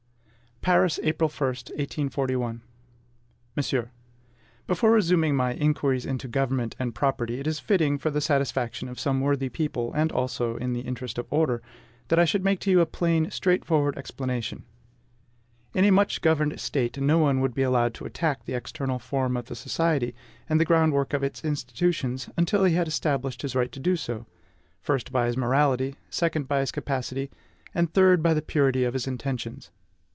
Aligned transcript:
SECOND 0.63 0.73
MEMOIR. 0.73 0.79
PARIS, 0.81 0.99
April 1.01 1.27
1, 1.29 1.47
1841. 1.47 2.61
MONSIEUR, 3.55 3.91
Before 4.67 4.91
resuming 4.91 5.35
my 5.35 5.55
"Inquiries 5.55 6.05
into 6.05 6.27
Government 6.27 6.75
and 6.77 6.93
Property," 6.93 7.39
it 7.39 7.47
is 7.47 7.59
fitting, 7.59 7.97
for 7.97 8.11
the 8.11 8.21
satisfaction 8.21 8.87
of 8.87 8.99
some 8.99 9.21
worthy 9.21 9.49
people, 9.49 9.91
and 9.95 10.11
also 10.11 10.57
in 10.57 10.73
the 10.73 10.81
interest 10.81 11.17
of 11.17 11.25
order, 11.31 11.63
that 12.09 12.19
I 12.19 12.25
should 12.25 12.43
make 12.43 12.59
to 12.59 12.69
you 12.69 12.79
a 12.79 12.85
plain, 12.85 13.31
straightforward 13.31 13.97
explanation. 13.97 14.63
In 15.73 15.83
a 15.83 15.91
much 15.91 16.21
governed 16.21 16.59
State, 16.59 17.01
no 17.01 17.17
one 17.17 17.41
would 17.41 17.55
be 17.55 17.63
allowed 17.63 17.95
to 17.95 18.05
attack 18.05 18.45
the 18.45 18.53
external 18.53 18.99
form 18.99 19.35
of 19.35 19.45
the 19.45 19.55
society, 19.55 20.13
and 20.47 20.59
the 20.59 20.63
groundwork 20.65 21.13
of 21.13 21.23
its 21.23 21.43
institutions, 21.43 22.29
until 22.37 22.65
he 22.65 22.75
had 22.75 22.87
established 22.87 23.41
his 23.41 23.55
right 23.55 23.71
to 23.71 23.79
do 23.79 23.95
so, 23.95 24.27
first, 24.79 25.11
by 25.11 25.25
his 25.25 25.35
morality; 25.35 25.95
second, 26.11 26.47
by 26.47 26.59
his 26.59 26.71
capacity; 26.71 27.31
and, 27.73 27.91
third, 27.91 28.21
by 28.21 28.35
the 28.35 28.43
purity 28.43 28.83
of 28.83 28.93
his 28.93 29.07
intentions. 29.07 29.71